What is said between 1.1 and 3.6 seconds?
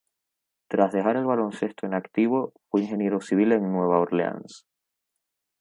el baloncesto en activo, fue ingeniero civil